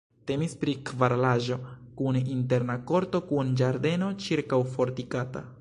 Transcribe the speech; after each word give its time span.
Temis 0.29 0.53
pri 0.61 0.71
kvaralaĵo 0.89 1.57
kun 2.01 2.19
interna 2.37 2.79
korto 2.93 3.23
kun 3.33 3.55
ĝardeno 3.63 4.13
ĉirkaŭfortikata. 4.27 5.49